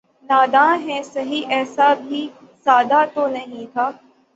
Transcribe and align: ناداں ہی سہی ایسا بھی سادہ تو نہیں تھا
ناداں 0.29 0.73
ہی 0.77 0.97
سہی 1.05 1.39
ایسا 1.49 1.87
بھی 2.01 2.21
سادہ 2.65 3.03
تو 3.13 3.27
نہیں 3.29 3.65
تھا 3.73 3.89